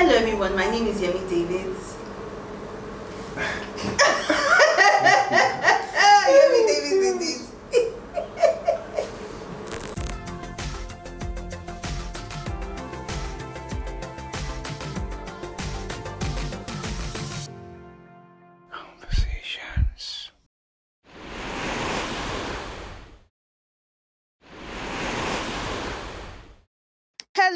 Hello 0.00 0.14
everyone, 0.14 0.56
my 0.56 0.64
name 0.70 0.86
is 0.86 0.98
Yemi 0.98 1.20
Davids. 1.28 1.94
Yemi 6.36 6.59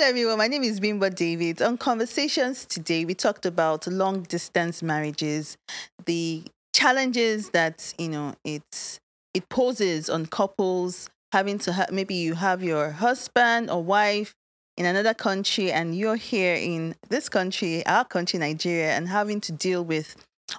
Hello 0.04 0.10
everyone, 0.10 0.36
my 0.36 0.48
name 0.48 0.64
is 0.64 0.80
Bimbo 0.80 1.08
David. 1.08 1.62
On 1.62 1.78
Conversations 1.78 2.66
today, 2.66 3.06
we 3.06 3.14
talked 3.14 3.46
about 3.46 3.86
long 3.86 4.20
distance 4.20 4.82
marriages, 4.82 5.56
the 6.04 6.42
challenges 6.74 7.48
that, 7.54 7.94
you 7.96 8.10
know, 8.10 8.34
it 8.44 9.00
it 9.32 9.48
poses 9.48 10.10
on 10.10 10.26
couples 10.26 11.08
having 11.32 11.56
to 11.60 11.72
ha- 11.72 11.86
maybe 11.90 12.16
you 12.16 12.34
have 12.34 12.62
your 12.62 12.90
husband 12.90 13.70
or 13.70 13.82
wife 13.82 14.34
in 14.76 14.84
another 14.84 15.14
country 15.14 15.72
and 15.72 15.96
you're 15.96 16.16
here 16.16 16.54
in 16.54 16.94
this 17.08 17.30
country, 17.30 17.82
our 17.86 18.04
country 18.04 18.38
Nigeria 18.38 18.90
and 18.90 19.08
having 19.08 19.40
to 19.40 19.52
deal 19.52 19.82
with 19.82 20.16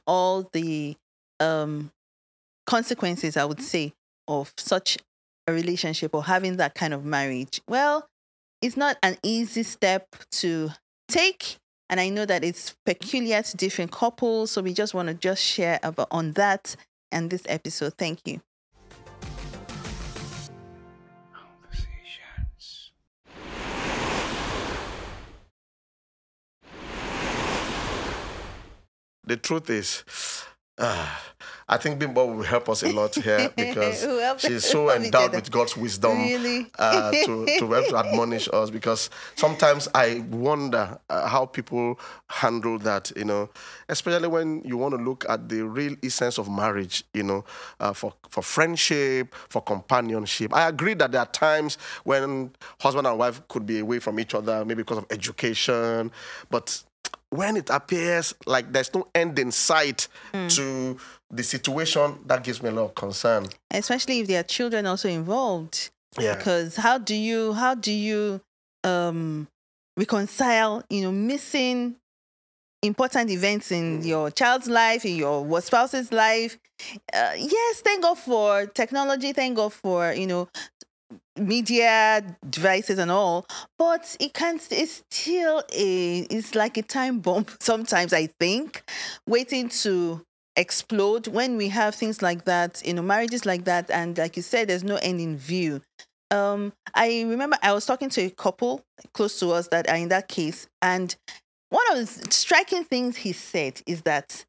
all 0.08 0.50
the 0.54 0.96
um 1.40 1.91
consequences 2.66 3.38
I 3.38 3.46
would 3.46 3.62
say 3.62 3.94
of 4.27 4.52
such 4.58 4.98
a 5.46 5.54
relationship 5.54 6.16
or 6.16 6.24
having 6.24 6.58
that 6.58 6.74
kind 6.74 6.96
of 6.96 7.05
marriage. 7.05 7.62
Well, 7.70 8.08
it's 8.66 8.78
not 8.78 8.98
an 9.04 9.18
easy 9.22 9.64
step 9.64 10.16
to 10.32 10.72
take 11.08 11.58
and 11.90 12.00
i 12.00 12.10
know 12.10 12.26
that 12.26 12.44
it's 12.44 12.76
peculiar 12.86 13.41
to 13.41 13.55
different 13.55 13.91
couples 13.91 14.52
so 14.52 14.62
we 14.62 14.74
just 14.74 14.94
want 14.94 15.08
to 15.08 15.14
just 15.14 15.41
share 15.41 15.80
about 15.84 16.08
on 16.12 16.32
that 16.34 16.76
and 17.16 17.30
this 17.30 17.43
episode. 17.48 17.93
Thank 17.98 18.20
you. 18.26 18.41
The 29.27 29.38
truth 29.38 29.71
is, 29.71 30.04
uh, 30.77 31.07
I 31.68 31.77
think 31.77 31.98
Bimbo 31.98 32.26
will 32.27 32.43
help 32.43 32.70
us 32.70 32.84
a 32.84 32.91
lot 32.91 33.15
here 33.15 33.49
because 33.55 34.05
she's 34.37 34.63
so 34.65 34.91
endowed 34.95 35.34
with 35.34 35.49
God's 35.49 35.76
wisdom 35.76 36.18
Really? 36.20 36.68
uh, 36.77 37.12
to, 37.12 37.45
to 37.59 37.71
help 37.71 37.87
to 37.87 37.98
admonish 37.98 38.48
us. 38.54 38.70
Because 38.70 39.09
sometimes 39.35 39.87
I 39.96 40.23
wonder 40.29 40.99
uh, 41.09 41.27
how 41.27 41.46
people 41.48 41.99
handle 42.27 42.77
that, 42.79 43.12
you 43.15 43.26
know, 43.26 43.49
especially 43.90 44.27
when 44.27 44.62
you 44.63 44.77
want 44.77 44.96
to 44.96 45.01
look 45.01 45.26
at 45.27 45.49
the 45.49 45.63
real 45.63 45.96
essence 46.03 46.37
of 46.37 46.49
marriage, 46.49 47.03
you 47.13 47.23
know, 47.23 47.46
uh, 47.79 47.93
for, 47.93 48.13
for 48.29 48.43
friendship, 48.43 49.34
for 49.49 49.62
companionship. 49.62 50.53
I 50.53 50.68
agree 50.68 50.93
that 50.96 51.12
there 51.13 51.21
are 51.21 51.27
times 51.27 51.79
when 52.03 52.51
husband 52.79 53.07
and 53.07 53.18
wife 53.18 53.41
could 53.48 53.65
be 53.65 53.79
away 53.79 53.99
from 53.99 54.20
each 54.20 54.35
other, 54.35 54.63
maybe 54.65 54.84
because 54.84 54.99
of 54.99 55.05
education, 55.09 56.12
but 56.51 56.84
when 57.38 57.58
it 57.58 57.70
appears 57.70 58.34
like 58.46 58.72
there's 58.72 58.94
no 58.94 59.08
end 59.14 59.38
in 59.40 59.52
sight 59.52 60.08
to 60.50 60.98
the 61.32 61.44
situation, 61.44 62.20
that 62.27 62.44
gives 62.44 62.62
me 62.62 62.70
a 62.70 62.72
lot 62.72 62.86
of 62.86 62.96
concern. 62.96 63.48
especially 63.72 64.19
if 64.19 64.28
there 64.28 64.40
are 64.40 64.44
children 64.44 64.86
also 64.86 65.09
involved 65.09 65.90
Yeah. 66.19 66.36
because 66.36 66.75
how 66.78 66.97
do 66.97 67.16
you 67.16 67.53
how 67.53 67.75
do 67.75 67.92
you 67.92 68.42
um 68.84 69.47
reconcile 69.97 70.84
you 70.90 71.02
know 71.02 71.12
missing 71.12 71.96
important 72.84 73.31
events 73.31 73.72
in 73.72 74.03
your 74.03 74.30
child's 74.30 74.68
life 74.68 75.06
in 75.06 75.16
your 75.16 75.62
spouse's 75.62 76.12
life 76.12 76.58
uh, 77.14 77.31
yes 77.36 77.81
thank 77.81 78.03
god 78.03 78.18
for 78.18 78.66
technology 78.68 79.34
thank 79.34 79.56
god 79.56 79.74
for 79.74 80.14
you 80.14 80.28
know 80.28 80.48
media 81.38 82.24
devices 82.50 82.98
and 82.98 83.12
all 83.12 83.46
but 83.78 84.16
it 84.20 84.34
can't 84.34 84.66
it's 84.72 85.04
still 85.10 85.62
a 85.74 86.20
it's 86.30 86.56
like 86.56 86.78
a 86.78 86.82
time 86.82 87.20
bomb 87.20 87.46
sometimes 87.60 88.14
i 88.14 88.26
think 88.40 88.84
waiting 89.28 89.68
to 89.68 90.22
explode 90.56 91.28
when 91.28 91.58
we 91.58 91.68
have 91.68 91.94
things 91.94 92.22
like 92.22 92.46
that 92.46 92.82
you 92.86 92.94
know 92.94 93.02
marriages 93.02 93.46
like 93.46 93.66
that 93.66 93.92
and 93.92 94.18
like 94.18 94.38
you 94.38 94.42
said 94.42 94.70
there's 94.70 94.86
no 94.86 94.96
end 94.98 95.20
in 95.20 95.38
view. 95.38 95.82
Um 96.32 96.74
i 96.94 97.24
remember 97.28 97.58
i 97.62 97.74
was 97.74 97.86
talking 97.86 98.10
to 98.10 98.22
a 98.22 98.30
couple 98.30 98.82
close 99.14 99.38
to 99.40 99.52
us 99.52 99.68
that 99.68 99.90
are 99.90 99.98
in 99.98 100.08
that 100.10 100.28
case 100.28 100.68
and 100.82 101.16
one 101.70 101.86
of 101.92 101.98
the 101.98 102.32
striking 102.32 102.86
things 102.86 103.18
he 103.18 103.34
said 103.34 103.82
is 103.86 104.02
that 104.04 104.46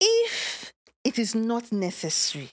if 0.00 0.72
it 1.04 1.18
is 1.18 1.34
not 1.34 1.72
necessary 1.72 2.50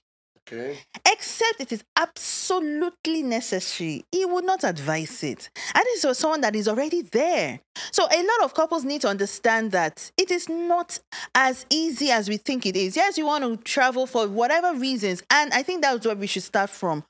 Okay. 0.48 0.78
except 1.12 1.60
it 1.60 1.72
is 1.72 1.84
absolutely 1.98 3.24
necessary, 3.24 4.06
he 4.12 4.26
would 4.26 4.46
not 4.46 4.64
advise 4.64 5.24
it. 5.24 5.50
And 5.74 5.84
this 5.86 6.04
was 6.04 6.20
someone 6.20 6.42
that 6.42 6.56
is 6.56 6.68
already 6.68 7.02
there. 7.02 7.60
So 7.92 8.06
a 8.06 8.18
lot 8.22 8.44
of 8.44 8.54
couples 8.54 8.86
need 8.86 9.02
to 9.02 9.08
understand 9.08 9.72
that 9.72 10.12
it 10.18 10.30
is 10.30 10.48
not 10.48 11.00
as 11.34 11.66
easy 11.72 12.12
as 12.12 12.30
we 12.30 12.38
think 12.38 12.68
it 12.68 12.76
is. 12.76 12.96
Yes, 12.96 13.18
you 13.18 13.26
want 13.26 13.44
to 13.44 13.58
travel 13.64 14.06
for 14.06 14.28
whatever 14.28 14.76
reasons, 14.76 15.24
and 15.32 15.52
I 15.52 15.64
think 15.64 15.82
that's 15.82 16.06
where 16.06 16.16
we 16.16 16.28
should 16.28 16.44
start 16.44 16.70
from. 16.70 17.04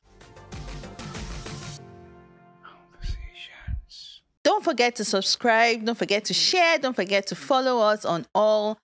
Conversations. 2.63 4.21
Don't 4.45 4.63
forget 4.63 4.95
to 4.95 5.03
subscribe, 5.03 5.83
don't 5.83 5.97
forget 5.97 6.23
to 6.25 6.33
share, 6.33 6.77
don't 6.77 6.95
forget 6.95 7.27
to 7.27 7.35
follow 7.35 7.79
us 7.79 8.05
on 8.05 8.25
all 8.33 8.77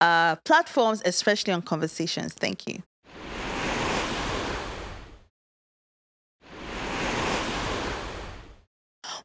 uh, 0.00 0.36
platforms, 0.46 1.02
especially 1.04 1.52
on 1.52 1.60
Conversations. 1.60 2.32
Thank 2.32 2.66
you. 2.66 2.82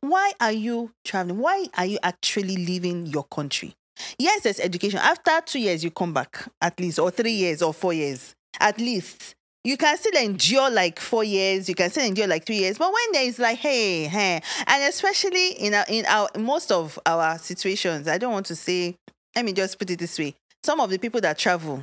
Why 0.04 0.34
are 0.42 0.52
you 0.52 0.92
traveling? 1.06 1.38
Why 1.40 1.66
are 1.78 1.86
you 1.86 1.98
actually 2.04 2.58
leaving 2.58 3.06
your 3.06 3.24
country? 3.24 3.74
Yes, 4.20 4.44
there's 4.44 4.60
education. 4.60 5.00
After 5.00 5.40
two 5.46 5.60
years, 5.60 5.82
you 5.82 5.92
come 5.92 6.14
back, 6.14 6.46
at 6.62 6.78
least, 6.78 7.00
or 7.00 7.10
three 7.10 7.32
years, 7.32 7.62
or 7.62 7.74
four 7.74 7.94
years, 7.94 8.36
at 8.60 8.80
least. 8.80 9.34
You 9.64 9.78
can 9.78 9.98
still 9.98 10.22
endure 10.22 10.70
like 10.70 11.00
four 11.00 11.24
years. 11.24 11.70
You 11.70 11.76
can 11.76 11.90
still 11.90 12.06
endure 12.06 12.28
like 12.28 12.46
three 12.46 12.58
years. 12.58 12.78
But 12.78 12.92
when 12.92 13.14
there 13.14 13.24
is 13.24 13.40
like, 13.40 13.60
hey, 13.60 14.04
hey, 14.08 14.42
and 14.68 14.84
especially 14.84 15.52
in 15.52 15.74
our, 15.74 15.86
in 15.88 16.06
our 16.06 16.28
most 16.38 16.70
of 16.70 17.00
our 17.06 17.38
situations, 17.38 18.10
I 18.10 18.18
don't 18.18 18.34
want 18.34 18.48
to 18.48 18.58
say. 18.58 18.98
Let 19.34 19.46
me 19.46 19.54
just 19.54 19.80
put 19.80 19.90
it 19.90 20.00
this 20.00 20.20
way: 20.20 20.36
some 20.64 20.82
of 20.82 20.90
the 20.90 21.00
people 21.00 21.22
that 21.22 21.38
travel, 21.38 21.82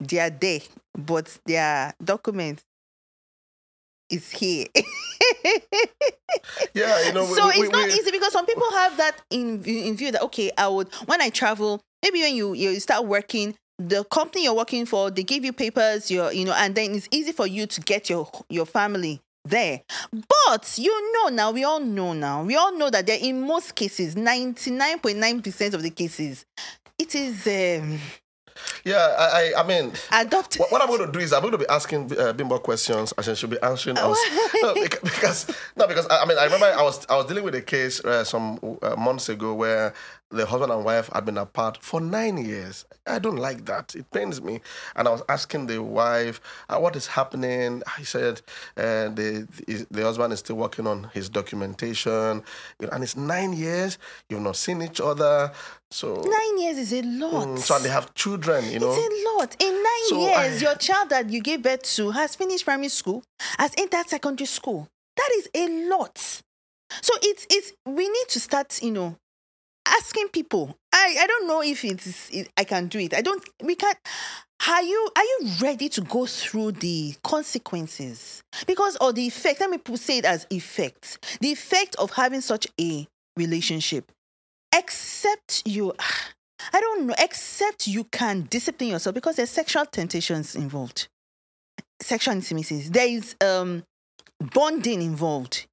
they 0.00 0.18
are 0.18 0.28
there, 0.28 0.58
but 0.98 1.38
their 1.46 1.94
document 2.02 2.64
is 4.12 4.30
here. 4.30 4.66
Yeah, 6.74 7.06
you 7.06 7.12
know, 7.12 7.26
so 7.26 7.46
we- 7.48 7.52
it's 7.66 7.70
not 7.72 7.86
we- 7.88 7.92
easy 7.94 8.10
because 8.10 8.32
some 8.32 8.46
people 8.46 8.70
have 8.72 8.96
that 8.96 9.20
in 9.30 9.62
in 9.64 9.96
view 9.96 10.10
that 10.12 10.22
okay, 10.22 10.50
I 10.56 10.68
would 10.68 10.92
when 11.06 11.20
I 11.20 11.28
travel, 11.30 11.80
maybe 12.02 12.20
when 12.20 12.34
you 12.34 12.54
you 12.54 12.80
start 12.80 13.04
working, 13.06 13.54
the 13.78 14.04
company 14.04 14.44
you're 14.44 14.54
working 14.54 14.86
for, 14.86 15.10
they 15.10 15.22
give 15.22 15.44
you 15.44 15.52
papers, 15.52 16.10
your 16.10 16.32
you 16.32 16.44
know, 16.44 16.54
and 16.54 16.74
then 16.74 16.94
it's 16.94 17.08
easy 17.10 17.32
for 17.32 17.46
you 17.46 17.66
to 17.66 17.80
get 17.82 18.08
your 18.08 18.28
your 18.48 18.66
family 18.66 19.20
there. 19.44 19.82
But 20.12 20.78
you 20.78 21.12
know 21.14 21.28
now, 21.28 21.50
we 21.50 21.64
all 21.64 21.80
know 21.80 22.12
now, 22.12 22.42
we 22.44 22.56
all 22.56 22.76
know 22.76 22.90
that 22.90 23.06
there 23.06 23.18
in 23.20 23.42
most 23.46 23.74
cases, 23.74 24.14
99.9% 24.14 25.74
of 25.74 25.82
the 25.82 25.90
cases, 25.90 26.44
it 26.98 27.14
is 27.14 27.46
um, 27.46 27.98
Yeah, 28.84 29.14
I, 29.18 29.52
I, 29.56 29.60
I 29.62 29.66
mean, 29.66 29.92
adopted. 30.10 30.60
what, 30.60 30.72
what 30.72 30.82
I'm 30.82 30.88
going 30.88 31.06
to 31.06 31.12
do 31.12 31.18
is 31.18 31.32
I'm 31.32 31.40
going 31.40 31.52
to 31.52 31.58
be 31.58 31.68
asking 31.68 32.18
uh, 32.18 32.32
Bimbo 32.32 32.58
questions, 32.58 33.12
and 33.16 33.24
she 33.24 33.34
should 33.34 33.50
be 33.50 33.60
answering 33.62 33.98
us. 33.98 34.18
no, 34.62 34.74
because 34.74 35.46
no, 35.76 35.86
because 35.86 36.06
I, 36.08 36.22
I 36.22 36.26
mean, 36.26 36.38
I 36.38 36.44
remember 36.44 36.66
I 36.66 36.82
was 36.82 37.06
I 37.08 37.16
was 37.16 37.26
dealing 37.26 37.44
with 37.44 37.54
a 37.54 37.62
case 37.62 38.04
uh, 38.04 38.24
some 38.24 38.58
uh, 38.82 38.96
months 38.96 39.28
ago 39.28 39.54
where 39.54 39.94
the 40.32 40.46
husband 40.46 40.72
and 40.72 40.84
wife 40.84 41.10
had 41.12 41.24
been 41.24 41.38
apart 41.38 41.78
for 41.82 42.00
nine 42.00 42.38
years. 42.38 42.84
I 43.06 43.18
don't 43.18 43.36
like 43.36 43.66
that. 43.66 43.94
It 43.94 44.10
pains 44.10 44.40
me. 44.40 44.60
And 44.96 45.06
I 45.06 45.10
was 45.10 45.22
asking 45.28 45.66
the 45.66 45.82
wife, 45.82 46.40
uh, 46.68 46.78
what 46.78 46.96
is 46.96 47.06
happening? 47.06 47.82
He 47.98 48.04
said 48.04 48.40
uh, 48.76 49.08
the, 49.10 49.46
the 49.66 49.86
the 49.90 50.02
husband 50.02 50.32
is 50.32 50.38
still 50.40 50.56
working 50.56 50.86
on 50.86 51.10
his 51.12 51.28
documentation, 51.28 52.42
you 52.80 52.86
know, 52.86 52.92
and 52.92 53.02
it's 53.02 53.16
nine 53.16 53.52
years. 53.52 53.98
You've 54.28 54.40
not 54.40 54.56
seen 54.56 54.82
each 54.82 55.00
other, 55.00 55.52
so. 55.92 56.14
Nine 56.22 56.58
years 56.60 56.78
is 56.78 56.92
a 56.92 57.02
lot. 57.02 57.46
Mm, 57.48 57.58
so 57.58 57.76
and 57.76 57.84
they 57.84 57.88
have 57.90 58.12
children, 58.14 58.70
you 58.70 58.78
know. 58.80 58.92
It's 58.92 58.98
a 58.98 59.30
lot. 59.38 59.56
In 59.60 59.72
nine 59.74 60.06
So 60.08 60.20
years, 60.20 60.62
I- 60.62 60.64
your 60.66 60.74
child 60.76 61.10
that 61.10 61.30
you 61.30 61.40
gave 61.40 61.62
birth 61.62 61.82
to 61.96 62.10
has 62.10 62.34
finished 62.34 62.64
primary 62.64 62.88
school, 62.88 63.22
has 63.58 63.72
entered 63.76 64.08
secondary 64.08 64.46
school. 64.46 64.88
That 65.16 65.30
is 65.36 65.48
a 65.54 65.88
lot. 65.88 66.18
So 67.00 67.12
it's 67.22 67.46
it's 67.50 67.72
we 67.86 68.08
need 68.08 68.28
to 68.30 68.40
start, 68.40 68.82
you 68.82 68.90
know, 68.90 69.16
asking 69.86 70.28
people. 70.28 70.76
I 70.92 71.16
I 71.20 71.26
don't 71.26 71.46
know 71.48 71.62
if 71.62 71.84
it's 71.84 72.30
it, 72.30 72.48
I 72.56 72.64
can 72.64 72.88
do 72.88 72.98
it. 72.98 73.14
I 73.14 73.20
don't. 73.22 73.42
We 73.62 73.74
can't. 73.74 73.96
Are 74.68 74.82
you 74.82 75.08
are 75.16 75.24
you 75.24 75.50
ready 75.60 75.88
to 75.90 76.00
go 76.02 76.24
through 76.26 76.72
the 76.72 77.14
consequences? 77.24 78.42
Because 78.66 78.96
or 79.00 79.12
the 79.12 79.26
effect. 79.26 79.60
Let 79.60 79.70
me 79.70 79.78
say 79.96 80.18
it 80.18 80.24
as 80.24 80.46
effect. 80.50 81.38
The 81.40 81.50
effect 81.52 81.96
of 81.96 82.10
having 82.12 82.40
such 82.40 82.66
a 82.80 83.06
relationship. 83.36 84.10
Except 85.22 85.62
you, 85.66 85.92
I 86.72 86.80
don't 86.80 87.06
know, 87.06 87.14
except 87.18 87.86
you 87.86 88.04
can 88.04 88.42
discipline 88.42 88.90
yourself 88.90 89.14
because 89.14 89.36
there's 89.36 89.50
sexual 89.50 89.86
temptations 89.86 90.54
involved, 90.54 91.08
sexual 92.00 92.34
intimacies. 92.34 92.90
There 92.90 93.08
is 93.08 93.34
um, 93.40 93.84
bonding 94.52 95.02
involved. 95.02 95.66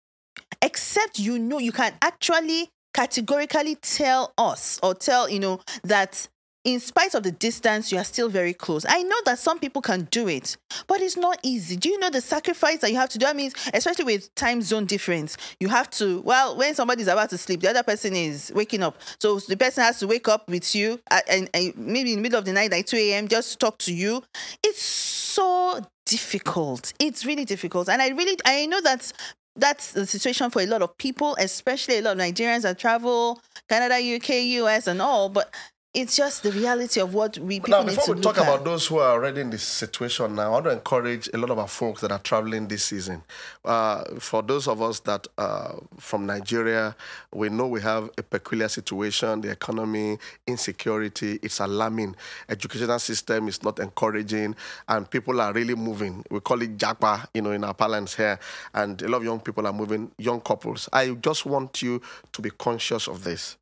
Except 0.62 1.20
you 1.20 1.38
know, 1.40 1.60
you 1.60 1.72
can 1.72 1.94
actually 2.02 2.70
categorically 2.94 3.76
tell 3.76 4.34
us 4.38 4.80
or 4.82 4.94
tell, 4.96 5.30
you 5.30 5.40
know, 5.40 5.62
that 5.84 6.28
in 6.66 6.80
spite 6.80 7.16
of 7.16 7.24
the 7.24 7.32
distance, 7.32 7.92
you 7.92 7.98
are 7.98 8.04
still 8.04 8.28
very 8.28 8.54
close. 8.54 8.86
I 8.88 9.02
know 9.02 9.16
that 9.26 9.40
some 9.40 9.60
people 9.60 9.82
can 9.82 10.08
do 10.12 10.28
it, 10.28 10.58
but 10.88 11.02
it's 11.02 11.16
not 11.16 11.40
easy. 11.42 11.78
Do 11.78 11.90
you 11.90 12.00
know 12.00 12.10
the 12.10 12.22
sacrifice 12.22 12.80
that 12.80 12.92
you 12.92 12.98
have 12.98 13.10
to 13.10 13.18
do? 13.18 13.26
I 13.26 13.34
mean, 13.34 13.52
especially 13.74 14.06
with 14.06 14.34
time 14.36 14.62
zone 14.62 14.86
difference, 14.86 15.38
you 15.60 15.70
have 15.70 15.90
to, 15.92 16.22
well, 16.22 16.58
when 16.58 16.76
somebody's 16.76 17.08
about 17.08 17.30
to 17.30 17.38
sleep, 17.38 17.62
the 17.62 17.70
other 17.70 17.84
person 17.84 18.14
is 18.14 18.52
waking 18.54 18.84
up. 18.84 19.00
So 19.20 19.40
the 19.40 19.56
person 19.56 19.84
has 19.84 20.00
to 20.00 20.08
wake 20.08 20.28
up 20.28 20.50
with 20.50 20.76
you 20.76 21.00
at, 21.10 21.28
and, 21.30 21.50
and 21.54 21.78
maybe 21.78 22.12
in 22.12 22.18
the 22.18 22.24
middle 22.24 22.40
of 22.40 22.46
the 22.46 22.54
night, 22.54 22.72
like 22.72 22.86
2 22.88 22.98
a.m., 22.98 23.28
just 23.30 23.54
to 23.54 23.58
talk 23.58 23.78
to 23.80 23.94
you. 23.94 24.22
It's 24.62 24.82
so 24.82 25.80
difficult. 26.06 26.92
It's 27.00 27.26
really 27.26 27.46
difficult. 27.46 27.88
And 27.88 28.02
I 28.02 28.10
really, 28.10 28.38
I 28.46 28.66
know 28.66 28.82
that 28.82 29.14
that's 29.56 29.92
the 29.94 30.06
situation 30.06 30.50
for 30.50 30.62
a 30.62 30.66
lot 30.66 30.82
of 30.82 30.98
people, 30.98 31.36
especially 31.40 31.98
a 31.98 32.02
lot 32.02 32.18
of 32.18 32.20
Nigerians 32.20 32.64
that 32.64 32.80
travel 32.80 33.42
Canada, 33.70 33.96
UK, 33.96 34.30
US, 34.64 34.88
and 34.88 35.02
all. 35.02 35.30
But 35.30 35.54
it's 36.00 36.16
just 36.16 36.44
the 36.44 36.52
reality 36.54 37.02
of 37.02 37.14
what 37.14 37.38
we 37.40 37.60
people 37.60 37.72
now, 37.72 37.82
need 37.82 37.96
before 37.96 38.06
to 38.06 38.14
we 38.14 38.22
talk 38.22 38.38
at. 38.38 38.44
about 38.44 38.64
those 38.64 38.88
who 38.88 39.00
are 39.00 39.12
already 39.12 39.42
in 39.42 39.50
this 39.50 39.64
situation 39.64 40.34
now, 40.34 40.48
I 40.48 40.50
want 40.50 40.66
to 40.66 40.72
encourage 40.72 41.30
a 41.34 41.38
lot 41.38 41.50
of 41.50 41.60
our 41.60 41.68
folks 41.68 42.00
that 42.02 42.12
are 42.12 42.20
traveling 42.20 42.70
this 42.70 42.86
season. 42.86 43.22
Uh, 43.66 44.06
for 44.18 44.42
those 44.42 44.70
of 44.70 44.82
us 44.82 45.02
that 45.02 45.28
are 45.38 45.76
from 45.98 46.26
Nigeria, 46.26 46.96
we 47.34 47.50
know 47.50 47.68
we 47.68 47.82
have 47.82 48.10
a 48.18 48.24
peculiar 48.24 48.70
situation, 48.70 49.42
the 49.42 49.52
economy, 49.52 50.18
insecurity, 50.48 51.38
it's 51.44 51.60
alarming. 51.60 52.16
Educational 52.48 53.00
system 53.00 53.50
is 53.50 53.62
not 53.62 53.80
encouraging, 53.80 54.56
and 54.88 55.10
people 55.10 55.42
are 55.42 55.52
really 55.52 55.76
moving. 55.76 56.24
We 56.32 56.40
call 56.40 56.62
it 56.62 56.78
japa, 56.78 57.28
you 57.34 57.42
know, 57.42 57.52
in 57.52 57.66
our 57.66 57.74
parlance 57.74 58.16
here, 58.16 58.40
and 58.74 59.02
a 59.02 59.10
lot 59.10 59.18
of 59.18 59.24
young 59.26 59.42
people 59.42 59.68
are 59.68 59.74
moving, 59.74 60.12
young 60.18 60.40
couples. 60.40 60.88
I 60.94 61.10
just 61.10 61.46
want 61.46 61.82
you 61.82 62.02
to 62.32 62.42
be 62.42 62.52
conscious 62.52 63.08
of 63.10 63.26
this 63.26 63.58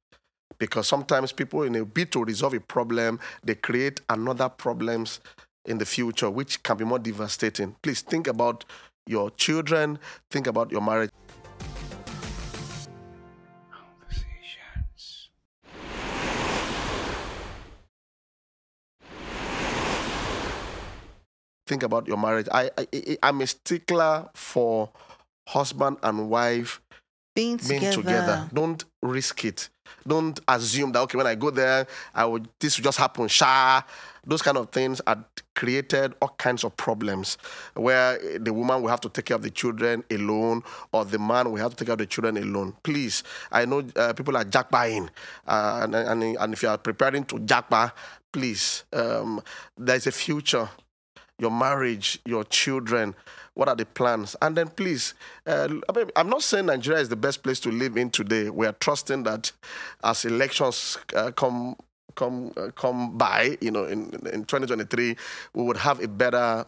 because 0.59 0.88
sometimes 0.88 1.31
people 1.31 1.63
in 1.63 1.75
a 1.75 1.85
bid 1.85 2.11
to 2.11 2.23
resolve 2.23 2.53
a 2.53 2.59
problem 2.59 3.19
they 3.44 3.55
create 3.55 4.01
another 4.09 4.49
problems 4.49 5.19
in 5.65 5.77
the 5.77 5.85
future 5.85 6.29
which 6.29 6.63
can 6.63 6.77
be 6.77 6.85
more 6.85 6.99
devastating 6.99 7.75
please 7.81 8.01
think 8.01 8.27
about 8.27 8.65
your 9.07 9.29
children 9.31 9.99
think 10.31 10.47
about 10.47 10.71
your 10.71 10.81
marriage 10.81 11.11
Conversations. 13.71 15.29
think 21.65 21.83
about 21.83 22.07
your 22.07 22.17
marriage 22.17 22.47
i, 22.51 22.69
I 22.77 22.88
I- 22.93 23.17
i'm 23.23 23.41
a 23.41 23.47
stickler 23.47 24.29
for 24.35 24.89
husband 25.50 25.97
and 26.03 26.29
wife 26.29 26.81
being 27.35 27.57
being 27.57 27.81
together. 27.81 27.95
together. 28.01 28.50
Don't 28.51 28.83
risk 29.03 29.45
it. 29.45 29.69
Don't 30.06 30.39
assume 30.48 30.92
that 30.94 31.00
okay, 31.01 31.18
when 31.18 31.28
I 31.28 31.36
go 31.36 31.50
there, 31.50 31.88
I 32.13 32.25
would 32.25 32.48
this 32.60 32.78
will 32.78 32.84
just 32.84 32.98
happen. 32.98 33.28
Sha, 33.28 33.81
those 34.25 34.42
kind 34.42 34.57
of 34.57 34.69
things 34.69 35.01
are 35.07 35.24
created 35.56 36.13
all 36.22 36.36
kinds 36.38 36.63
of 36.63 36.75
problems 36.78 37.38
where 37.74 38.19
the 38.38 38.54
woman 38.54 38.81
will 38.81 38.89
have 38.89 39.01
to 39.01 39.10
take 39.10 39.25
care 39.25 39.36
of 39.36 39.42
the 39.42 39.50
children 39.50 40.04
alone, 40.12 40.63
or 40.92 41.06
the 41.06 41.19
man 41.19 41.50
will 41.50 41.57
have 41.57 41.72
to 41.72 41.78
take 41.78 41.88
care 41.88 41.94
of 41.94 42.00
the 42.00 42.06
children 42.06 42.38
alone. 42.38 42.74
Please, 42.84 43.24
I 43.51 43.66
know 43.66 43.84
uh, 43.95 44.13
people 44.13 44.36
are 44.38 44.45
japaing, 44.45 45.10
uh, 45.48 45.80
and, 45.84 45.95
and 45.95 46.24
and 46.24 46.54
if 46.54 46.63
you 46.63 46.69
are 46.69 46.78
preparing 46.78 47.24
to 47.25 47.36
japa, 47.36 47.92
please, 48.31 48.84
um, 48.94 49.42
there's 49.78 50.07
a 50.07 50.12
future 50.12 50.69
your 51.39 51.51
marriage, 51.51 52.19
your 52.25 52.44
children. 52.44 53.16
What 53.57 53.68
are 53.69 53.75
the 53.75 53.88
plans? 53.88 54.36
And 54.39 54.56
then 54.56 54.68
please, 54.68 55.15
uh, 55.48 55.68
I'm 56.15 56.30
not 56.30 56.44
saying 56.44 56.68
Nigeria 56.68 57.00
is 57.01 57.09
the 57.09 57.15
best 57.15 57.42
place 57.42 57.59
to 57.62 57.71
live 57.71 57.98
in 57.98 58.12
today. 58.12 58.51
We 58.51 58.68
are 58.68 58.74
trusting 58.74 59.24
that 59.24 59.51
as 60.04 60.25
elections 60.25 61.00
uh, 61.15 61.31
come 61.31 61.75
come 62.15 62.54
uh, 62.56 62.69
come 62.75 63.18
by, 63.18 63.57
you 63.59 63.71
know, 63.71 63.86
in 63.86 64.12
in 64.31 64.45
2023, 64.45 65.15
we 65.56 65.63
would 65.63 65.77
have 65.77 66.04
a 66.04 66.07
better 66.07 66.68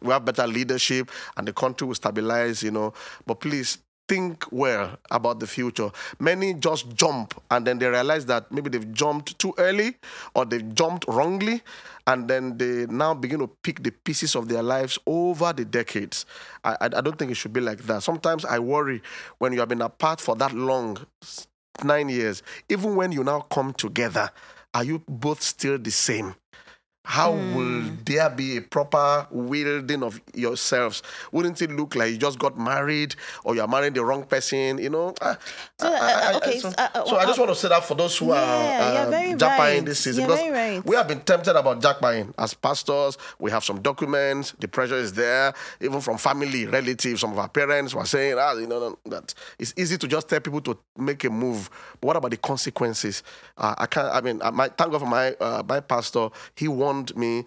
we 0.00 0.10
have 0.12 0.24
better 0.24 0.46
leadership 0.46 1.10
and 1.36 1.48
the 1.48 1.52
country 1.52 1.88
will 1.88 1.96
stabilize, 1.96 2.62
you 2.62 2.70
know. 2.70 2.92
But 3.26 3.40
please 3.40 3.78
think 4.12 4.44
well 4.52 4.98
about 5.10 5.40
the 5.40 5.46
future. 5.46 5.90
Many 6.20 6.52
just 6.52 6.94
jump 6.94 7.40
and 7.50 7.66
then 7.66 7.78
they 7.78 7.86
realize 7.86 8.26
that 8.26 8.52
maybe 8.52 8.68
they've 8.68 8.92
jumped 8.92 9.38
too 9.38 9.54
early 9.56 9.96
or 10.34 10.44
they've 10.44 10.74
jumped 10.74 11.06
wrongly 11.08 11.62
and 12.06 12.28
then 12.28 12.58
they 12.58 12.84
now 12.90 13.14
begin 13.14 13.38
to 13.38 13.46
pick 13.48 13.82
the 13.82 13.90
pieces 13.90 14.34
of 14.34 14.48
their 14.48 14.62
lives 14.62 14.98
over 15.06 15.54
the 15.54 15.64
decades. 15.64 16.26
I, 16.62 16.72
I, 16.72 16.84
I 16.84 17.00
don't 17.00 17.18
think 17.18 17.30
it 17.30 17.36
should 17.36 17.54
be 17.54 17.62
like 17.62 17.84
that. 17.84 18.02
Sometimes 18.02 18.44
I 18.44 18.58
worry 18.58 19.00
when 19.38 19.54
you 19.54 19.60
have 19.60 19.70
been 19.70 19.80
apart 19.80 20.20
for 20.20 20.36
that 20.36 20.52
long, 20.52 20.98
nine 21.82 22.10
years, 22.10 22.42
even 22.68 22.96
when 22.96 23.12
you 23.12 23.24
now 23.24 23.40
come 23.40 23.72
together, 23.72 24.30
are 24.74 24.84
you 24.84 25.02
both 25.08 25.40
still 25.40 25.78
the 25.78 25.90
same? 25.90 26.34
How 27.04 27.32
will 27.32 27.82
there 28.04 28.30
be 28.30 28.56
a 28.58 28.62
proper 28.62 29.26
wielding 29.32 30.04
of 30.04 30.20
yourselves? 30.34 31.02
Wouldn't 31.32 31.60
it 31.60 31.72
look 31.72 31.96
like 31.96 32.12
you 32.12 32.16
just 32.16 32.38
got 32.38 32.56
married 32.56 33.16
or 33.42 33.56
you're 33.56 33.66
marrying 33.66 33.92
the 33.92 34.04
wrong 34.04 34.22
person? 34.22 34.78
You 34.78 34.90
know. 34.90 35.14
Ah, 35.20 35.36
So, 35.80 35.88
I- 35.88 35.90
uh, 35.90 36.00
I- 36.00 36.32
I- 36.32 36.36
okay, 36.36 36.58
so, 36.60 36.68
uh, 36.68 36.88
uh, 36.94 37.04
so 37.06 37.16
I 37.16 37.24
just 37.26 37.40
want 37.40 37.50
to 37.50 37.56
say 37.56 37.68
that 37.70 37.84
for 37.84 37.96
those 37.96 38.16
who 38.16 38.28
Yeah, 38.28 39.04
are 39.04 39.08
uh, 39.08 39.12
japaing 39.36 39.58
right. 39.58 39.84
this 39.84 39.98
season, 39.98 40.22
You're 40.28 40.36
because 40.36 40.52
right. 40.52 40.86
we 40.86 40.94
have 40.94 41.08
been 41.08 41.20
tempted 41.22 41.56
about 41.56 41.80
japaing 41.82 42.32
as 42.38 42.54
pastors. 42.54 43.18
We 43.40 43.50
have 43.50 43.64
some 43.64 43.80
documents. 43.82 44.54
The 44.60 44.68
pressure 44.68 44.94
is 44.94 45.12
there, 45.12 45.54
even 45.80 46.00
from 46.00 46.18
family, 46.18 46.66
relatives. 46.66 47.20
Some 47.20 47.32
of 47.32 47.38
our 47.40 47.48
parents 47.48 47.94
were 47.96 48.04
saying, 48.06 48.36
"Ah, 48.38 48.52
you 48.52 48.68
know, 48.68 48.96
that 49.06 49.34
it's 49.58 49.74
easy 49.76 49.98
to 49.98 50.06
just 50.06 50.28
tell 50.28 50.38
people 50.38 50.60
to 50.60 50.78
make 50.96 51.24
a 51.24 51.30
move." 51.30 51.68
But 52.00 52.06
what 52.06 52.16
about 52.16 52.30
the 52.30 52.36
consequences? 52.36 53.24
Uh, 53.58 53.74
I 53.76 53.86
can't. 53.86 54.08
I 54.14 54.20
mean, 54.20 54.40
my, 54.52 54.68
thank 54.68 54.92
God 54.92 55.00
for 55.00 55.06
my 55.06 55.32
uh, 55.40 55.64
my 55.68 55.80
pastor. 55.80 56.28
He 56.54 56.68
warned 56.92 57.16
me 57.16 57.44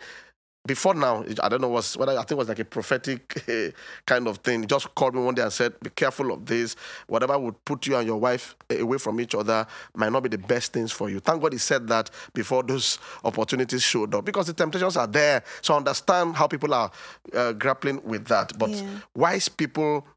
before 0.68 0.95
now, 0.95 1.24
I 1.44 1.47
don't 1.50 1.62
know 1.62 1.69
what's 1.69 1.95
whether 1.95 2.13
I 2.13 2.15
think 2.24 2.31
it 2.31 2.38
was 2.38 2.47
like 2.50 2.57
a 2.57 2.65
prophetic 2.65 3.44
eh, 3.47 3.69
kind 4.07 4.27
of 4.27 4.38
thing. 4.38 4.62
He 4.62 4.65
just 4.65 4.95
called 4.95 5.13
me 5.13 5.21
one 5.21 5.36
day 5.36 5.44
and 5.44 5.53
said, 5.53 5.80
"Be 5.80 5.92
careful 5.92 6.31
of 6.31 6.44
this. 6.47 6.75
Whatever 7.06 7.38
would 7.38 7.63
put 7.65 7.86
you 7.86 7.95
and 7.95 8.07
your 8.07 8.18
wife 8.18 8.56
eh, 8.71 8.80
away 8.80 8.97
from 8.97 9.21
each 9.21 9.36
other 9.36 9.68
might 9.95 10.12
not 10.12 10.24
be 10.24 10.30
the 10.30 10.39
best 10.39 10.74
things 10.74 10.92
for 10.92 11.07
you." 11.07 11.19
Thank 11.19 11.44
God 11.44 11.53
he 11.53 11.59
said 11.59 11.88
that 11.89 12.09
before 12.33 12.63
those 12.63 12.97
opportunities 13.24 13.83
showed 13.83 14.16
up, 14.16 14.25
because 14.25 14.47
the 14.47 14.54
temptations 14.54 14.97
are 14.97 15.06
there. 15.06 15.44
So 15.61 15.75
I 15.75 15.78
understand 15.78 16.35
how 16.35 16.47
people 16.47 16.73
are 16.73 16.90
uh, 17.31 17.54
grappling 17.54 18.02
with 18.04 18.25
that. 18.25 18.57
But 18.57 18.71
Yeah. 18.71 19.02
wise 19.16 19.47
people 19.47 20.07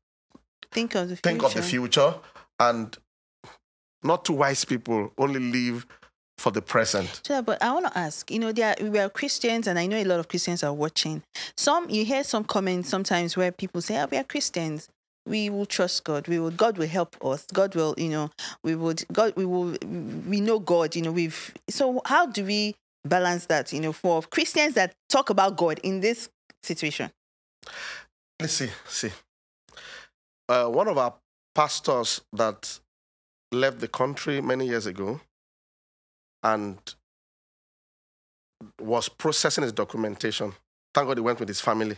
think 0.73 0.95
of 0.95 1.11
the 1.11 1.17
future. 1.17 1.29
think 1.31 1.43
of 1.43 1.53
the 1.53 1.63
future, 1.63 2.15
and 2.59 2.97
not 4.03 4.25
too 4.25 4.33
wise 4.33 4.65
people 4.65 5.13
only 5.19 5.41
live 5.41 5.87
for 6.39 6.53
the 6.53 6.63
present. 6.63 7.21
Sure, 7.27 7.43
but 7.43 7.63
I 7.63 7.73
want 7.73 7.87
to 7.87 7.99
ask, 7.99 8.31
you 8.31 8.39
know, 8.39 8.53
there 8.53 8.75
are, 8.81 8.85
we 8.85 8.99
are 8.99 9.11
Christians, 9.11 9.67
and 9.67 9.79
I 9.79 9.87
know 9.87 9.97
a 9.99 10.05
lot 10.05 10.21
of 10.21 10.29
Christians 10.29 10.63
are 10.63 10.73
watching. 10.73 11.23
Some 11.57 11.91
you 11.91 12.05
hear 12.05 12.25
some 12.25 12.45
comments 12.45 12.89
sometimes 12.89 13.37
where 13.37 13.53
people 13.53 13.83
say, 13.83 13.99
"Ah, 13.99 14.07
we 14.11 14.17
are 14.17 14.25
Christians. 14.25 14.89
We 15.27 15.51
will 15.51 15.67
trust 15.67 16.05
God. 16.05 16.27
We 16.29 16.39
will. 16.39 16.51
God 16.51 16.79
will 16.79 16.87
help 16.87 17.23
us. 17.23 17.45
God 17.53 17.75
will, 17.75 17.95
you 17.99 18.09
know, 18.09 18.31
we 18.63 18.75
would. 18.75 19.05
God, 19.13 19.35
we 19.37 19.45
will. 19.45 19.77
We 20.27 20.41
know 20.41 20.59
God. 20.61 20.97
You 20.97 21.03
know, 21.03 21.13
we've. 21.13 21.53
So 21.69 22.01
how 22.07 22.27
do 22.27 22.45
we 22.45 22.77
balance 23.05 23.47
that? 23.47 23.73
You 23.73 23.81
know, 23.81 23.93
for 23.93 24.23
Christians 24.23 24.75
that 24.75 24.95
talk 25.09 25.29
about 25.29 25.57
God 25.57 25.81
in 25.83 26.01
this 26.01 26.31
situation. 26.63 27.11
Let's 28.41 28.55
see, 28.55 28.71
see. 28.87 29.11
Uh, 30.49 30.67
one 30.67 30.89
of 30.89 30.97
our 30.97 31.15
pastors 31.55 32.23
that 32.33 32.79
left 33.51 33.81
the 33.81 33.89
country 33.89 34.41
many 34.41 34.67
years 34.67 34.87
ago 34.87 35.21
and 36.43 36.79
was 38.81 39.09
processing 39.09 39.63
his 39.63 39.73
documentation. 39.73 40.53
Thank 40.95 41.09
God 41.09 41.17
he 41.17 41.23
went 41.23 41.41
with 41.41 41.49
his 41.49 41.61
family. 41.61 41.97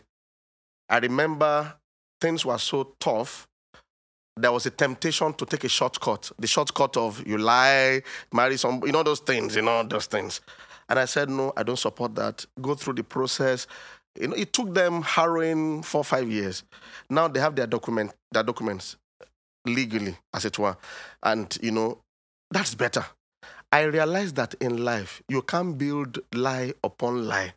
I 0.88 0.98
remember 0.98 1.74
things 2.20 2.44
were 2.44 2.58
so 2.58 2.94
tough. 2.98 3.46
There 4.36 4.52
was 4.52 4.66
a 4.66 4.70
temptation 4.70 5.32
to 5.34 5.46
take 5.46 5.64
a 5.64 5.68
shortcut. 5.68 6.30
The 6.38 6.46
shortcut 6.46 6.96
of 6.96 7.26
you 7.26 7.38
lie, 7.38 8.02
marry 8.32 8.56
some, 8.56 8.80
you 8.84 8.92
know, 8.92 9.02
those 9.02 9.20
things, 9.20 9.56
you 9.56 9.62
know, 9.62 9.82
those 9.82 10.06
things. 10.06 10.40
And 10.88 10.98
I 10.98 11.04
said, 11.04 11.30
no, 11.30 11.52
I 11.56 11.62
don't 11.62 11.78
support 11.78 12.14
that. 12.16 12.44
Go 12.60 12.74
through 12.74 12.94
the 12.94 13.04
process. 13.04 13.66
You 14.20 14.28
know, 14.28 14.34
it 14.34 14.52
took 14.52 14.74
them 14.74 15.02
harrowing 15.02 15.82
four, 15.82 16.02
five 16.02 16.28
years. 16.28 16.64
Now 17.08 17.28
they 17.28 17.40
have 17.40 17.54
their 17.54 17.66
document, 17.66 18.12
their 18.32 18.42
documents 18.42 18.96
legally, 19.64 20.16
as 20.34 20.44
it 20.44 20.58
were. 20.58 20.76
And 21.22 21.56
you 21.62 21.70
know, 21.70 21.98
that's 22.50 22.74
better. 22.74 23.04
I 23.72 23.82
realized 23.82 24.36
that 24.36 24.54
in 24.60 24.84
life, 24.84 25.22
you 25.28 25.42
can't 25.42 25.78
build 25.78 26.18
lie 26.34 26.74
upon 26.82 27.26
lie 27.26 27.54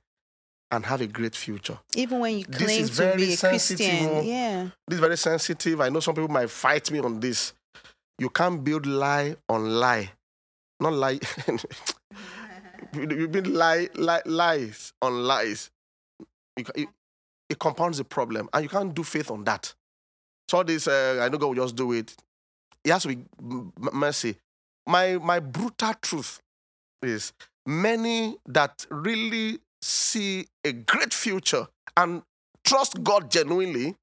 and 0.72 0.86
have 0.86 1.01
a 1.01 1.08
great 1.08 1.36
future. 1.36 1.79
Even 1.96 2.20
when 2.20 2.39
you 2.39 2.46
This 2.46 2.63
claim 2.63 2.82
is 2.82 2.89
to 2.91 2.96
very 2.96 3.17
be 3.17 3.34
a 3.34 3.38
sensitive, 3.38 3.88
oh. 3.88 4.08
Christian, 4.08 4.25
yeah. 4.25 4.70
This 4.88 4.96
is 4.96 5.00
very 5.00 5.17
sensitive. 5.17 5.82
I 5.82 5.89
know 5.89 6.00
some 6.00 6.15
people 6.15 6.29
might 6.29 6.50
fight 6.50 6.89
me 6.91 7.00
on 7.00 7.20
this. 7.20 7.53
You 8.20 8.29
can't 8.29 8.63
build 8.63 8.86
lie 8.86 9.36
on 9.50 9.65
lie 9.65 10.12
not 10.84 10.93
lie. 10.93 11.20
You've 12.93 13.32
been 13.32 13.53
lie, 13.53 13.89
lie, 13.96 14.22
lies 14.25 14.93
on 15.01 15.24
lies. 15.24 15.72
You, 16.58 16.65
it, 16.75 16.89
it 17.50 17.58
compounds 17.60 17.98
the 17.98 18.03
problem, 18.03 18.50
and 18.53 18.63
you 18.63 18.70
can't 18.70 18.93
do 18.93 19.03
faith 19.03 19.32
on 19.32 19.43
that. 19.46 19.74
So 20.48 20.62
this, 20.62 20.88
uh, 20.88 21.20
I 21.22 21.29
know 21.29 21.38
God 21.38 21.48
will 21.48 21.65
just 21.65 21.75
do 21.75 21.91
it. 21.93 22.15
It 22.84 22.91
has 22.91 23.03
to 23.03 23.08
be 23.08 23.24
mercy. 23.91 24.36
My 24.88 25.18
my 25.18 25.40
brutal 25.40 25.94
truth 26.02 26.40
is 27.02 27.34
many 27.66 28.38
that 28.46 28.86
really 28.90 29.60
see 29.82 30.48
a 30.63 30.72
great 30.72 31.13
future 31.13 31.68
and 31.98 32.24
trust 32.66 33.04
God 33.04 33.30
genuinely 33.30 33.96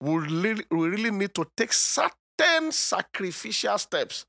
will 0.00 0.20
really, 0.20 0.64
will 0.70 0.88
really 0.88 1.10
need 1.10 1.34
to 1.34 1.46
take 1.56 1.72
certain 1.72 2.70
sacrificial 2.72 3.78
steps 3.78 4.26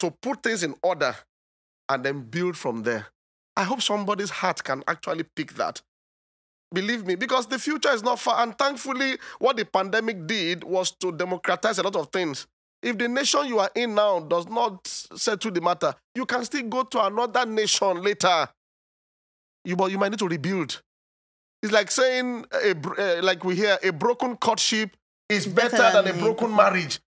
to 0.00 0.10
put 0.10 0.42
things 0.42 0.62
in 0.62 0.74
order 0.82 1.14
and 1.88 2.04
then 2.04 2.22
build 2.22 2.56
from 2.56 2.82
there. 2.82 3.06
I 3.56 3.64
hope 3.64 3.82
somebody's 3.82 4.30
heart 4.30 4.64
can 4.64 4.82
actually 4.88 5.24
pick 5.36 5.54
that. 5.54 5.80
Believe 6.72 7.06
me, 7.06 7.14
because 7.14 7.46
the 7.46 7.58
future 7.58 7.90
is 7.90 8.02
not 8.02 8.18
far. 8.18 8.42
And 8.42 8.58
thankfully, 8.58 9.18
what 9.38 9.56
the 9.56 9.64
pandemic 9.64 10.26
did 10.26 10.64
was 10.64 10.90
to 10.92 11.12
democratize 11.12 11.78
a 11.78 11.82
lot 11.82 11.94
of 11.94 12.10
things. 12.10 12.46
If 12.84 12.98
the 12.98 13.08
nation 13.08 13.46
you 13.46 13.58
are 13.60 13.70
in 13.74 13.94
now 13.94 14.20
does 14.20 14.46
not 14.46 14.86
settle 14.86 15.50
the 15.50 15.62
matter, 15.62 15.94
you 16.14 16.26
can 16.26 16.44
still 16.44 16.62
go 16.64 16.82
to 16.82 17.06
another 17.06 17.46
nation 17.46 18.02
later. 18.02 18.46
You, 19.64 19.74
but 19.74 19.90
you 19.90 19.96
might 19.96 20.10
need 20.10 20.18
to 20.18 20.28
rebuild. 20.28 20.82
It's 21.62 21.72
like 21.72 21.90
saying, 21.90 22.44
a, 22.52 22.72
uh, 22.72 23.22
like 23.22 23.42
we 23.42 23.54
hear, 23.56 23.78
a 23.82 23.90
broken 23.90 24.36
courtship 24.36 24.94
is 25.30 25.46
better, 25.46 25.70
Better 25.78 25.92
than, 26.02 26.04
than 26.04 26.16
a 26.18 26.22
broken 26.22 26.54
marriage. 26.54 27.00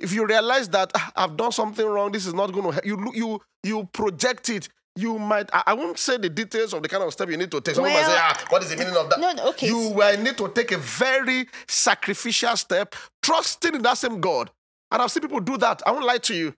If 0.00 0.12
you 0.12 0.26
realize 0.26 0.68
that 0.70 0.90
"Ah, 0.96 1.12
I've 1.14 1.36
done 1.36 1.52
something 1.52 1.86
wrong, 1.86 2.10
this 2.10 2.26
is 2.26 2.34
not 2.34 2.52
going 2.52 2.64
to, 2.64 2.72
help. 2.72 2.84
you 2.84 3.12
you 3.14 3.40
you 3.62 3.88
project 3.92 4.48
it. 4.48 4.68
You 4.96 5.16
might. 5.20 5.48
I, 5.52 5.62
I 5.68 5.72
won't 5.74 5.96
say 5.96 6.16
the 6.16 6.28
details 6.28 6.72
of 6.74 6.82
the 6.82 6.88
kind 6.88 7.04
of 7.04 7.12
step 7.12 7.30
you 7.30 7.36
need 7.36 7.52
to 7.52 7.60
take. 7.60 7.76
Someone 7.76 7.92
might 7.92 8.04
say, 8.04 8.16
"Ah, 8.18 8.44
what 8.48 8.64
is 8.64 8.70
the 8.70 8.76
meaning 8.76 8.96
of 8.96 9.08
that?" 9.10 9.20
no, 9.20 9.30
no, 9.32 9.50
okay. 9.50 9.68
You 9.68 9.90
will 9.90 10.18
need 10.20 10.36
to 10.38 10.48
take 10.48 10.72
a 10.72 10.78
very 10.78 11.46
sacrificial 11.68 12.56
step, 12.56 12.96
trusting 13.22 13.76
in 13.76 13.82
that 13.82 13.98
same 13.98 14.20
God. 14.20 14.50
And 14.94 15.02
I've 15.02 15.12
seen 15.12 15.22
people 15.22 15.40
do 15.40 15.58
that. 15.58 15.82
I 15.86 15.92
won't 15.92 16.06
lie 16.06 16.18
to 16.20 16.34
you. 16.36 16.54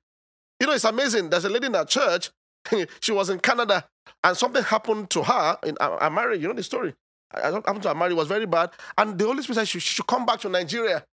You 0.61 0.69
know, 0.69 0.75
it's 0.75 0.85
amazing. 0.85 1.31
There's 1.31 1.45
a 1.47 1.51
lady 1.51 1.67
in 1.67 1.75
our 1.77 1.87
church. 1.87 2.31
she 3.01 3.13
was 3.13 3.31
in 3.31 3.41
Canada, 3.41 3.87
and 4.25 4.37
something 4.37 4.63
happened 4.63 5.11
to 5.11 5.23
her 5.25 5.59
in 5.65 5.77
uh, 5.81 5.99
her 6.05 6.11
marriage. 6.11 6.43
You 6.43 6.49
know 6.49 6.55
the 6.55 6.63
story. 6.65 6.95
I- 7.35 7.51
Happened 7.51 7.83
to 7.85 7.89
her 7.89 7.95
marriage 7.95 8.15
was 8.17 8.29
very 8.29 8.47
bad, 8.47 8.71
and 8.99 9.19
the 9.19 9.27
Holy 9.27 9.43
Spirit 9.43 9.57
said 9.57 9.69
she, 9.69 9.81
she 9.81 9.95
should 9.97 10.07
come 10.09 10.27
back 10.27 10.41
to 10.41 10.49
Nigeria. 10.51 11.05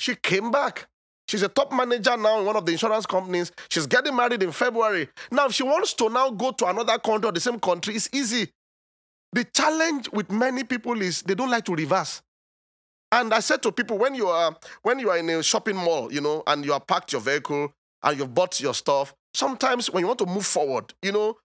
She 0.00 0.14
came 0.16 0.50
back. 0.50 0.88
She's 1.28 1.42
a 1.42 1.48
top 1.48 1.72
manager 1.72 2.16
now 2.16 2.40
in 2.40 2.46
one 2.46 2.56
of 2.56 2.66
the 2.66 2.72
insurance 2.72 3.06
companies. 3.06 3.52
She's 3.70 3.86
getting 3.86 4.16
married 4.16 4.42
in 4.42 4.52
February. 4.52 5.08
Now, 5.32 5.46
if 5.46 5.54
she 5.54 5.62
wants 5.62 5.94
to 5.94 6.08
now 6.10 6.30
go 6.30 6.52
to 6.52 6.66
another 6.66 6.98
country 6.98 7.28
or 7.28 7.32
the 7.32 7.40
same 7.40 7.60
country, 7.60 7.94
it's 7.96 8.10
easy. 8.12 8.48
The 9.32 9.44
challenge 9.44 10.10
with 10.12 10.30
many 10.32 10.64
people 10.64 11.00
is 11.02 11.22
they 11.22 11.34
don't 11.34 11.50
like 11.50 11.64
to 11.66 11.74
reverse. 11.74 12.22
And 13.12 13.34
I 13.34 13.40
said 13.40 13.62
to 13.62 13.72
people, 13.72 13.98
when 13.98 14.14
you 14.14 14.28
are 14.28 14.56
when 14.82 14.98
you 14.98 15.10
are 15.10 15.18
in 15.18 15.28
a 15.30 15.42
shopping 15.42 15.76
mall, 15.76 16.12
you 16.12 16.20
know, 16.20 16.42
and 16.46 16.64
you 16.64 16.72
have 16.72 16.86
parked 16.86 17.12
your 17.12 17.20
vehicle 17.20 17.72
and 18.02 18.18
you've 18.18 18.34
bought 18.34 18.60
your 18.60 18.74
stuff, 18.74 19.14
sometimes 19.34 19.90
when 19.90 20.02
you 20.02 20.06
want 20.06 20.18
to 20.20 20.26
move 20.26 20.46
forward, 20.46 20.94
you 21.02 21.12
know, 21.12 21.36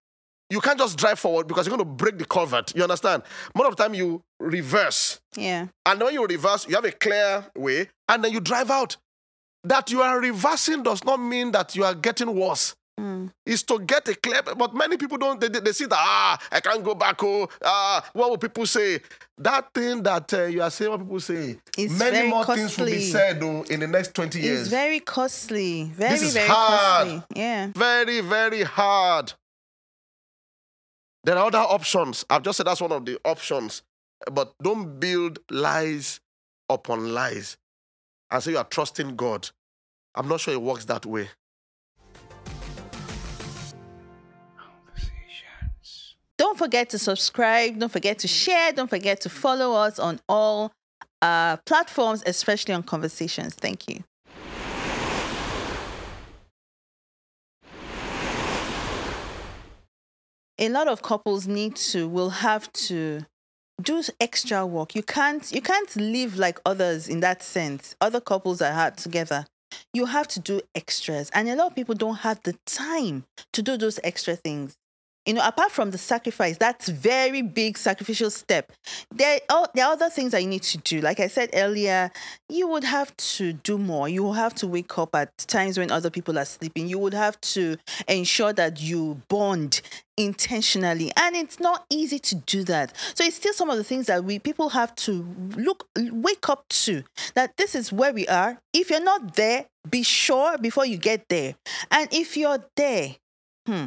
you 0.49 0.61
can't 0.61 0.77
just 0.77 0.97
drive 0.97 1.17
forward 1.17 1.47
because 1.47 1.65
you're 1.65 1.75
going 1.75 1.87
to 1.87 1.93
break 2.03 2.17
the 2.17 2.25
culvert. 2.25 2.75
You 2.75 2.83
understand? 2.83 3.23
Most 3.55 3.67
of 3.69 3.75
the 3.75 3.83
time 3.83 3.93
you 3.95 4.21
reverse. 4.39 5.19
Yeah. 5.35 5.67
And 5.85 5.99
when 5.99 6.13
you 6.13 6.25
reverse, 6.25 6.67
you 6.67 6.75
have 6.75 6.85
a 6.85 6.91
clear 6.91 7.45
way, 7.55 7.89
and 8.07 8.23
then 8.23 8.31
you 8.31 8.39
drive 8.39 8.69
out. 8.69 8.97
That 9.63 9.89
you 9.89 10.03
are 10.03 10.19
reversing 10.19 10.83
does 10.83 11.03
not 11.03 11.19
mean 11.19 11.51
that 11.53 11.75
you 11.75 11.83
are 11.83 11.95
getting 11.95 12.35
worse. 12.35 12.75
Mm. 12.99 13.29
It's 13.45 13.63
to 13.63 13.79
get 13.79 14.07
a 14.07 14.15
clear, 14.15 14.41
but 14.41 14.73
many 14.73 14.95
people 14.95 15.17
don't. 15.17 15.39
They, 15.39 15.49
they, 15.49 15.71
see 15.73 15.85
that 15.85 15.97
ah, 15.97 16.39
I 16.49 16.61
can't 16.61 16.81
go 16.81 16.95
back. 16.95 17.21
Oh, 17.23 17.47
ah, 17.63 18.09
what 18.13 18.29
will 18.29 18.37
people 18.37 18.65
say? 18.65 19.01
That 19.37 19.73
thing 19.73 20.01
that 20.03 20.33
uh, 20.33 20.45
you 20.45 20.61
are 20.61 20.69
saying, 20.69 20.91
what 20.91 21.01
people 21.01 21.19
say. 21.19 21.57
It's 21.77 21.99
many 21.99 22.29
more 22.29 22.45
things 22.45 22.77
will 22.77 22.85
be 22.85 23.01
said 23.01 23.41
though 23.41 23.63
in 23.63 23.81
the 23.81 23.87
next 23.87 24.13
twenty 24.13 24.39
years. 24.39 24.61
It's 24.61 24.69
very 24.69 25.01
costly. 25.01 25.91
Very, 25.93 26.13
is 26.13 26.33
very 26.33 26.47
hard. 26.47 27.07
costly. 27.07 27.23
Yeah. 27.41 27.71
very, 27.75 28.21
very 28.21 28.63
hard. 28.63 29.33
There 31.25 31.37
are 31.37 31.47
other 31.47 31.57
options. 31.57 32.23
I've 32.29 32.43
just 32.43 32.57
said 32.57 32.67
that's 32.67 32.81
one 32.81 32.93
of 32.93 33.05
the 33.05 33.19
options. 33.25 33.81
But 34.31 34.53
don't 34.61 35.01
build 35.01 35.39
lies 35.51 36.21
upon 36.69 37.13
lies 37.13 37.57
and 38.31 38.41
say 38.41 38.51
you 38.51 38.57
are 38.57 38.63
trusting 38.63 39.15
God. 39.17 39.49
I'm 40.15 40.29
not 40.29 40.39
sure 40.39 40.53
it 40.53 40.61
works 40.61 40.85
that 40.85 41.05
way. 41.05 41.29
Don't 46.55 46.67
forget 46.67 46.89
to 46.91 46.97
subscribe. 46.97 47.79
Don't 47.79 47.91
forget 47.91 48.19
to 48.19 48.29
share. 48.29 48.71
Don't 48.71 48.89
forget 48.89 49.19
to 49.19 49.29
follow 49.29 49.73
us 49.73 49.99
on 49.99 50.21
all 50.29 50.71
uh, 51.21 51.57
platforms, 51.65 52.23
especially 52.25 52.73
on 52.73 52.81
Conversations. 52.81 53.55
Thank 53.55 53.89
you. 53.89 54.05
A 60.57 60.69
lot 60.69 60.87
of 60.87 61.01
couples 61.01 61.45
need 61.45 61.75
to, 61.75 62.07
will 62.07 62.29
have 62.29 62.71
to 62.87 63.25
do 63.81 64.01
extra 64.21 64.65
work. 64.65 64.95
You 64.95 65.03
can't, 65.03 65.51
you 65.51 65.59
can't 65.59 65.93
live 65.97 66.37
like 66.37 66.61
others 66.65 67.09
in 67.09 67.19
that 67.19 67.43
sense. 67.43 67.97
Other 67.99 68.21
couples 68.21 68.61
are 68.61 68.71
are 68.71 68.91
together. 68.91 69.45
You 69.93 70.05
have 70.05 70.29
to 70.29 70.39
do 70.39 70.61
extras. 70.73 71.29
And 71.31 71.49
a 71.49 71.55
lot 71.57 71.67
of 71.67 71.75
people 71.75 71.95
don't 71.95 72.19
have 72.19 72.41
the 72.43 72.55
time 72.65 73.25
to 73.51 73.61
do 73.61 73.75
those 73.75 73.99
extra 74.05 74.37
things 74.37 74.77
you 75.25 75.33
know, 75.33 75.45
apart 75.45 75.71
from 75.71 75.91
the 75.91 75.97
sacrifice, 75.97 76.57
that's 76.57 76.87
very 76.87 77.41
big 77.41 77.77
sacrificial 77.77 78.29
step. 78.29 78.71
There, 79.11 79.39
are, 79.49 79.67
there 79.73 79.85
are 79.85 79.93
other 79.93 80.09
things 80.09 80.31
that 80.31 80.41
you 80.41 80.47
need 80.47 80.63
to 80.63 80.77
do. 80.79 81.01
Like 81.01 81.19
I 81.19 81.27
said 81.27 81.49
earlier, 81.53 82.11
you 82.47 82.67
would 82.67 82.83
have 82.83 83.15
to 83.17 83.53
do 83.53 83.77
more. 83.77 84.07
You 84.07 84.23
will 84.23 84.33
have 84.33 84.53
to 84.55 84.67
wake 84.67 84.97
up 84.97 85.15
at 85.15 85.35
times 85.39 85.77
when 85.77 85.91
other 85.91 86.09
people 86.09 86.37
are 86.37 86.45
sleeping. 86.45 86.87
You 86.87 86.99
would 86.99 87.13
have 87.13 87.39
to 87.41 87.77
ensure 88.07 88.53
that 88.53 88.79
you 88.81 89.21
bond 89.27 89.81
intentionally, 90.17 91.11
and 91.17 91.35
it's 91.35 91.59
not 91.59 91.85
easy 91.89 92.19
to 92.19 92.35
do 92.35 92.63
that. 92.63 92.95
So 93.15 93.23
it's 93.23 93.35
still 93.35 93.53
some 93.53 93.69
of 93.69 93.77
the 93.77 93.83
things 93.83 94.07
that 94.07 94.23
we 94.23 94.39
people 94.39 94.69
have 94.69 94.95
to 94.95 95.25
look, 95.57 95.87
wake 95.97 96.47
up 96.49 96.65
to. 96.69 97.03
That 97.33 97.57
this 97.57 97.75
is 97.75 97.91
where 97.91 98.13
we 98.13 98.27
are. 98.27 98.59
If 98.73 98.89
you're 98.89 99.03
not 99.03 99.35
there, 99.35 99.65
be 99.89 100.03
sure 100.03 100.57
before 100.57 100.85
you 100.85 100.97
get 100.97 101.27
there. 101.29 101.55
And 101.91 102.07
if 102.11 102.37
you're 102.37 102.63
there, 102.75 103.15
hmm, 103.65 103.85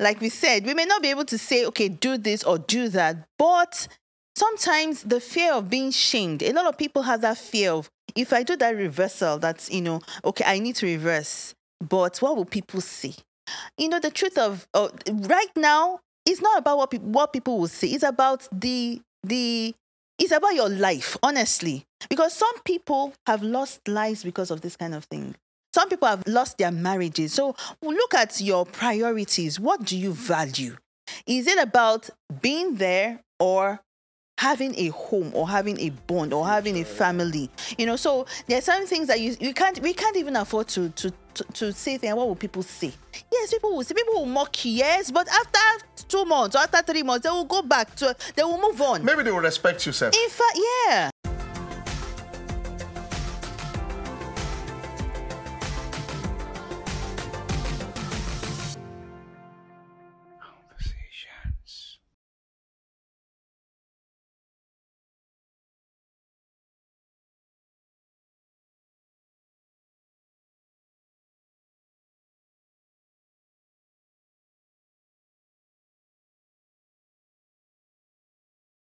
like 0.00 0.20
we 0.20 0.30
said, 0.30 0.64
we 0.64 0.74
may 0.74 0.86
not 0.86 1.02
be 1.02 1.08
able 1.08 1.26
to 1.26 1.38
say, 1.38 1.66
okay, 1.66 1.88
do 1.88 2.16
this 2.16 2.42
or 2.42 2.58
do 2.58 2.88
that, 2.88 3.28
but 3.38 3.86
sometimes 4.34 5.02
the 5.02 5.20
fear 5.20 5.52
of 5.52 5.68
being 5.68 5.90
shamed, 5.90 6.42
a 6.42 6.52
lot 6.52 6.66
of 6.66 6.78
people 6.78 7.02
have 7.02 7.20
that 7.20 7.36
fear 7.36 7.72
of 7.72 7.90
if 8.16 8.32
I 8.32 8.42
do 8.42 8.56
that 8.56 8.74
reversal, 8.76 9.38
that's, 9.38 9.70
you 9.70 9.82
know, 9.82 10.00
okay, 10.24 10.44
I 10.46 10.58
need 10.58 10.76
to 10.76 10.86
reverse, 10.86 11.54
but 11.86 12.18
what 12.18 12.36
will 12.36 12.44
people 12.44 12.80
see? 12.80 13.14
You 13.78 13.88
know, 13.88 14.00
the 14.00 14.10
truth 14.10 14.38
of 14.38 14.66
uh, 14.74 14.88
right 15.06 15.50
now, 15.56 16.00
it's 16.26 16.40
not 16.40 16.58
about 16.58 16.78
what, 16.78 16.90
peop 16.90 17.02
what 17.02 17.32
people 17.32 17.58
will 17.58 17.68
see, 17.68 17.94
it's 17.94 18.02
about 18.02 18.48
the, 18.52 19.00
the, 19.22 19.74
it's 20.18 20.32
about 20.32 20.54
your 20.54 20.68
life, 20.68 21.16
honestly. 21.22 21.84
Because 22.08 22.32
some 22.32 22.58
people 22.64 23.12
have 23.26 23.42
lost 23.42 23.86
lives 23.86 24.24
because 24.24 24.50
of 24.50 24.60
this 24.62 24.76
kind 24.76 24.94
of 24.94 25.04
thing. 25.04 25.34
Some 25.72 25.88
people 25.88 26.08
have 26.08 26.26
lost 26.26 26.58
their 26.58 26.72
marriages. 26.72 27.32
So 27.34 27.54
look 27.82 28.14
at 28.14 28.40
your 28.40 28.66
priorities. 28.66 29.60
What 29.60 29.84
do 29.84 29.96
you 29.96 30.12
value? 30.12 30.76
Is 31.26 31.46
it 31.46 31.58
about 31.58 32.10
being 32.40 32.76
there 32.76 33.20
or 33.38 33.80
having 34.38 34.74
a 34.78 34.88
home 34.88 35.30
or 35.34 35.48
having 35.48 35.78
a 35.80 35.90
bond 35.90 36.32
or 36.32 36.46
having 36.46 36.76
a 36.78 36.84
family? 36.84 37.50
You 37.78 37.86
know, 37.86 37.96
so 37.96 38.26
there 38.46 38.58
are 38.58 38.62
some 38.62 38.86
things 38.86 39.06
that 39.08 39.20
you, 39.20 39.36
you 39.40 39.54
can't 39.54 39.78
we 39.80 39.92
can't 39.92 40.16
even 40.16 40.36
afford 40.36 40.68
to 40.68 40.88
to 40.90 41.12
to, 41.34 41.44
to 41.44 41.72
say 41.72 41.98
things. 41.98 42.14
What 42.14 42.26
will 42.26 42.36
people 42.36 42.62
say? 42.62 42.92
Yes, 43.30 43.52
people 43.52 43.76
will 43.76 43.84
say 43.84 43.94
people 43.94 44.14
will 44.14 44.26
mock 44.26 44.64
you, 44.64 44.72
yes, 44.72 45.10
but 45.10 45.28
after 45.28 45.86
two 46.08 46.24
months 46.24 46.56
or 46.56 46.60
after 46.60 46.82
three 46.82 47.02
months, 47.02 47.24
they 47.24 47.30
will 47.30 47.44
go 47.44 47.62
back 47.62 47.94
to 47.96 48.16
they 48.34 48.42
will 48.42 48.60
move 48.60 48.80
on. 48.80 49.04
Maybe 49.04 49.22
they 49.22 49.30
will 49.30 49.40
respect 49.40 49.86
you, 49.86 49.92
sir. 49.92 50.08
In 50.08 50.30
fact, 50.30 50.58
yeah. 50.86 51.09